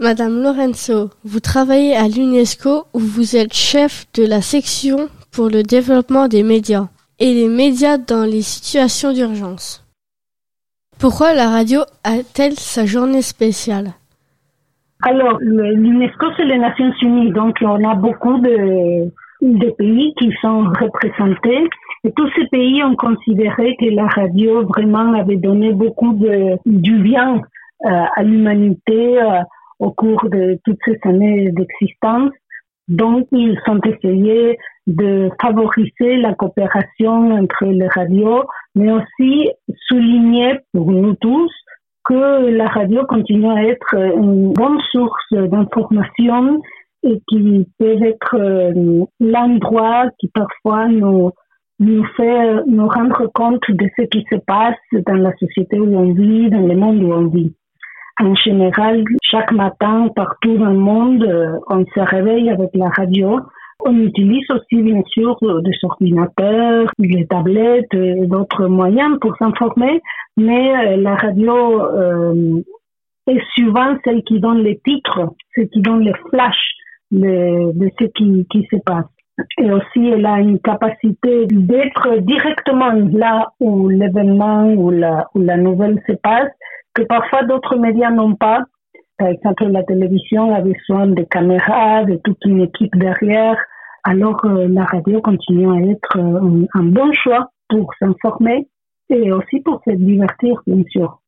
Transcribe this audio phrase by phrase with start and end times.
[0.00, 5.62] Madame Lorenzo, vous travaillez à l'UNESCO où vous êtes chef de la section pour le
[5.62, 6.88] développement des médias
[7.20, 9.86] et les médias dans les situations d'urgence.
[10.98, 13.92] Pourquoi la radio a-t-elle sa journée spéciale?
[15.02, 19.10] Alors, l'UNESCO, c'est les Nations Unies, donc on a beaucoup de,
[19.78, 21.68] pays qui sont représentés.
[22.02, 26.98] Et tous ces pays ont considéré que la radio vraiment avait donné beaucoup de, du
[26.98, 27.42] bien
[27.84, 29.40] euh, à l'humanité euh,
[29.84, 32.32] au cours de toutes ces années d'existence.
[32.88, 38.44] Donc, ils ont essayé de favoriser la coopération entre les radios,
[38.74, 39.50] mais aussi
[39.88, 41.52] souligner pour nous tous
[42.04, 46.60] que la radio continue à être une bonne source d'information
[47.02, 51.30] et qui peut être euh, l'endroit qui parfois nous,
[51.78, 56.12] nous fait nous rendre compte de ce qui se passe dans la société où on
[56.12, 57.54] vit, dans le monde où on vit.
[58.20, 63.40] En général, chaque matin, partout dans le monde, euh, on se réveille avec la radio.
[63.84, 70.00] On utilise aussi, bien sûr, des ordinateurs, des tablettes et d'autres moyens pour s'informer,
[70.36, 72.62] mais euh, la radio euh,
[73.26, 76.76] est souvent celle qui donne les titres, celle qui donne les flashs
[77.10, 79.06] de, ce qui, se passe.
[79.58, 86.12] Et aussi, elle a une capacité d'être directement là où l'événement ou la nouvelle se
[86.12, 86.52] passe
[86.94, 88.60] que parfois d'autres médias n'ont pas.
[89.18, 93.56] Par exemple, la télévision a besoin de caméras, de toute une équipe derrière.
[94.04, 98.68] Alors, euh, la radio continue à être euh, un, bon choix pour s'informer
[99.08, 101.20] et aussi pour se divertir, bien sûr.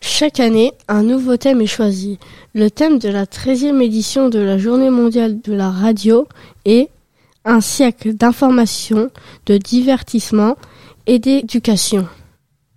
[0.00, 2.18] Chaque année, un nouveau thème est choisi.
[2.54, 6.26] Le thème de la 13e édition de la Journée mondiale de la radio
[6.64, 6.88] est
[7.44, 9.10] un siècle d'information,
[9.46, 10.56] de divertissement
[11.06, 12.06] et d'éducation.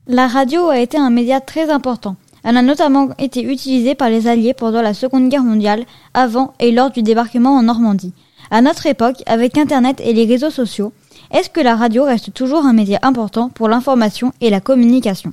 [0.08, 2.18] La radio a été un média très important.
[2.44, 6.74] Elle a notamment été utilisée par les Alliés pendant la Seconde Guerre mondiale, avant et
[6.74, 8.14] lors du débarquement en Normandie.
[8.52, 10.92] À notre époque, avec Internet et les réseaux sociaux,
[11.32, 15.32] est-ce que la radio reste toujours un média important pour l'information et la communication?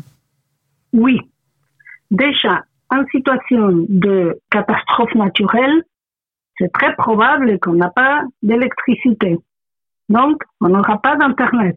[0.92, 1.18] Oui.
[2.12, 5.82] Déjà, en situation de catastrophe naturelle,
[6.58, 9.36] c'est très probable qu'on n'a pas d'électricité.
[10.08, 11.76] Donc, on n'aura pas d'Internet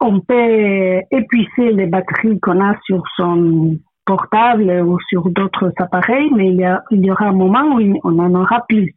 [0.00, 6.50] on peut épuiser les batteries qu'on a sur son portable ou sur d'autres appareils, mais
[6.50, 8.94] il y, aura un moment où on en aura plus.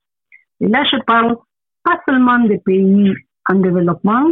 [0.61, 1.38] Et là, je parle
[1.83, 3.13] pas seulement des pays
[3.49, 4.27] en développement,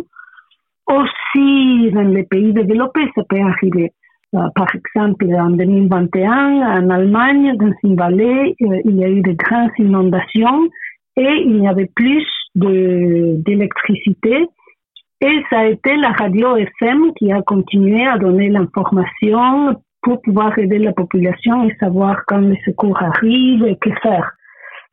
[0.88, 3.92] aussi dans les pays développés, ça peut arriver.
[4.36, 9.22] Euh, par exemple, en 2021, en Allemagne, dans une vallée, euh, il y a eu
[9.22, 10.68] de grandes inondations
[11.16, 12.26] et il y avait plus
[12.56, 14.48] d'électricité
[15.22, 20.58] et ça a été la radio FM qui a continué à donner l'information pour pouvoir
[20.60, 24.32] aider la population et savoir quand les secours arrivent et que faire.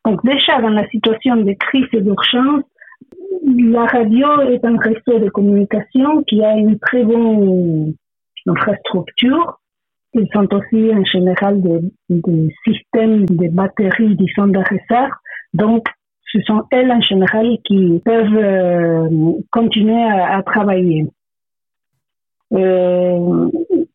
[0.04, 2.64] Donc déjà dans la situation de crise et d'urgence,
[3.46, 7.94] la radio est un réseau de communication qui a une très bonne
[8.46, 9.58] infrastructure.
[10.14, 15.12] Ils sont aussi en général des, systèmes de batteries, disons, de réserve.
[15.52, 15.86] Donc,
[16.34, 19.08] ce sont elles en général qui peuvent euh,
[19.50, 21.06] continuer à, travailler.
[22.52, 23.50] Euh,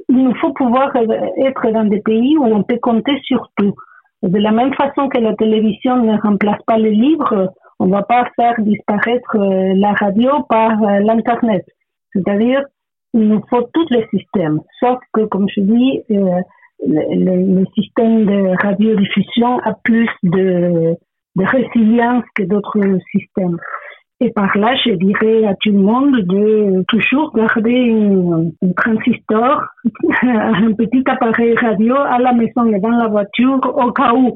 [0.09, 3.75] il faut pouvoir être dans des pays où on peut compter sur tout.
[4.23, 8.03] De la même façon que la télévision ne remplace pas les livres, on ne va
[8.03, 11.66] pas faire disparaître euh, la radio par l'Internet.
[12.13, 12.61] C'est-à-dire,
[13.13, 14.59] il nous faut tous les systèmes.
[14.79, 16.41] Sauf que, comme je dis, le,
[16.85, 20.95] le, système de radiodiffusion a plus de,
[21.39, 23.57] de résilience que d'autres systèmes.
[24.22, 27.94] Et par là, je dirais à tout le monde de toujours garder
[28.61, 29.63] un transistor,
[30.23, 34.35] un petit appareil radio à la maison et dans la voiture au cas où.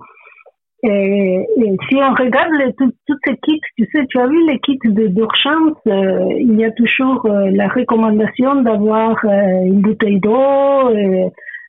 [0.85, 1.45] Et,
[1.89, 5.77] si on regarde les, tous ces kits, tu sais, tu as vu les kits d'urgence,
[5.87, 10.89] euh, il y a toujours euh, la recommandation d'avoir euh, une bouteille d'eau,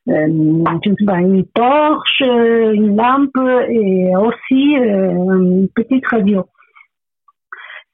[0.06, 3.38] euh, une torche, une lampe
[3.68, 6.44] et aussi euh, une petite radio.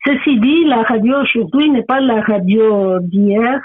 [0.05, 3.61] Ceci dit, la radio aujourd'hui n'est pas la radio d'hier.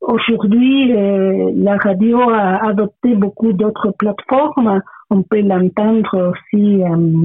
[0.00, 4.80] Aujourd'hui, euh, la radio a adopté beaucoup d'autres plateformes.
[5.10, 6.80] On peut l'entendre aussi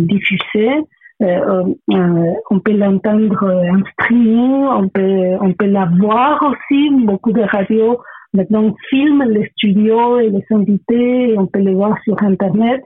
[0.06, 0.82] diffusée.
[1.22, 6.90] on peut l'entendre en streaming, on peut, on peut la voir aussi.
[7.06, 8.00] Beaucoup de radios
[8.34, 12.82] Maintenant, on filme les studios et les invités, on peut les voir sur Internet.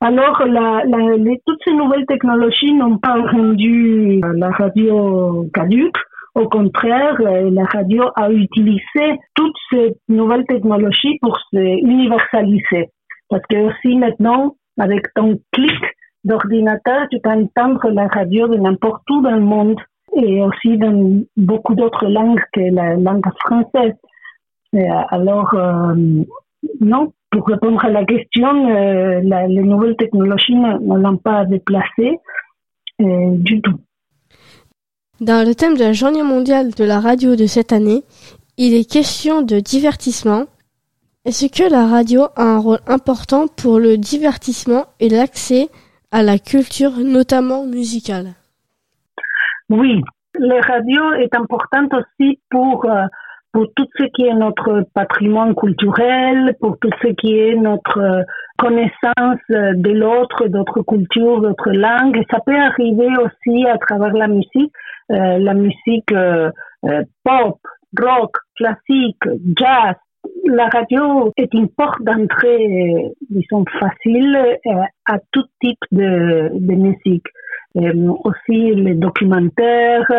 [0.00, 5.96] Alors, la, la, les, toutes ces nouvelles technologies n'ont pas rendu la radio caduque.
[6.34, 12.90] Au contraire, euh, la radio a utilisé toutes ces nouvelles technologies pour se universaliser.
[13.30, 15.80] Parce que aussi maintenant, avec ton clic
[16.24, 19.80] d'ordinateur, tu peux entendre la radio de n'importe où dans le monde
[20.16, 23.94] et aussi dans beaucoup d'autres langues que la langue française.
[25.10, 25.94] Alors, euh,
[26.80, 32.18] non, pour répondre à la question, euh, les nouvelles technologies ne, l'ont pas déplacé
[33.00, 33.78] euh, du tout.
[35.20, 38.02] Dans le thème de la journée mondiale de la radio de cette année,
[38.56, 40.44] il est question de divertissement.
[41.24, 45.68] Est-ce que la radio a un rôle important pour le divertissement et l'accès
[46.10, 48.34] à la culture, notamment musicale?
[49.70, 50.02] Oui,
[50.38, 53.04] la radio est importante aussi pour, euh,
[53.54, 58.22] pour tout ce qui est notre patrimoine culturel, pour tout ce qui est notre euh,
[58.58, 62.22] connaissance de l'autre, d'autres cultures, d'autres langues.
[62.30, 64.72] Ça peut arriver aussi à travers la musique,
[65.10, 66.12] euh, la musique
[67.24, 67.58] pop,
[67.98, 69.22] rock, classique,
[69.56, 69.94] jazz,
[70.44, 74.36] la radio est une porte d'entrée, disons, facile
[74.66, 77.26] euh, à tout type de, de musique.
[77.76, 80.10] Euh, aussi les documentaires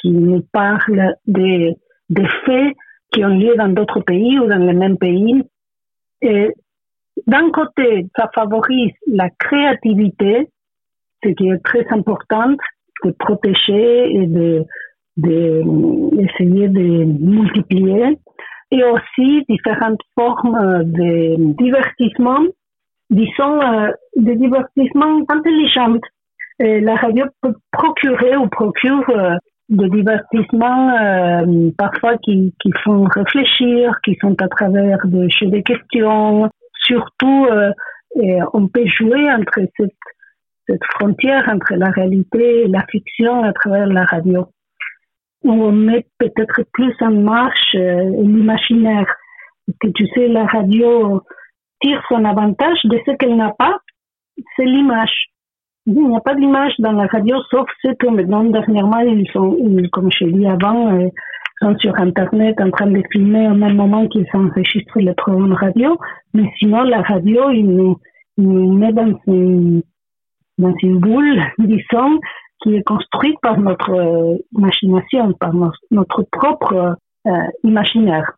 [0.00, 1.76] qui nous parlent des,
[2.10, 2.76] des faits
[3.12, 5.42] qui ont lieu dans d'autres pays ou dans les mêmes pays.
[7.26, 10.48] D'un côté, ça favorise la créativité,
[11.22, 12.54] ce qui est très important,
[13.04, 14.64] de protéger et de,
[15.16, 18.18] de essayer de multiplier
[18.70, 22.40] et aussi différentes formes de divertissement,
[23.10, 25.98] disons, euh, de divertissement intelligent.
[26.58, 29.34] la radio peut procurer ou procure euh,
[29.70, 30.92] des divertissements
[31.78, 36.50] parfois qui, qui font réfléchir, qui sont à travers de jeux de questions.
[36.82, 37.46] Surtout,
[38.52, 39.90] on peut jouer entre cette,
[40.66, 44.46] cette frontière entre la réalité et la fiction à travers la radio
[45.42, 49.06] où on met peut-être plus en marche euh, l'imaginaire.
[49.66, 51.22] Parce que tu sais, la radio
[51.80, 53.78] tire son avantage de ce qu'elle n'a pas,
[54.56, 55.30] c'est l'image.
[55.86, 59.56] Il n'y a pas d'image dans la radio, sauf ceux que maintenant, dernièrement, ils sont,
[59.92, 61.08] comme je l'ai dit avant, euh,
[61.62, 65.98] sont sur Internet en train de filmer au même moment qu'ils enregistrent le programme radio.
[66.34, 67.98] Mais sinon, la radio, il nous,
[68.36, 69.82] il nous met dans une,
[70.58, 72.20] dans une boule, disons,
[72.62, 75.52] qui est construite par notre euh, imagination, par
[75.90, 76.96] notre propre
[77.26, 77.30] euh,
[77.64, 78.32] imaginaire.